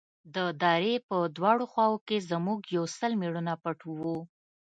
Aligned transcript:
د 0.35 0.37
درې 0.63 0.93
په 1.07 1.17
دواړو 1.35 1.65
خواوو 1.71 2.03
کښې 2.07 2.17
زموږ 2.31 2.59
يو 2.75 2.85
سل 2.97 3.11
مېړونه 3.21 3.53
پټ 3.63 3.79
وو. 3.99 4.17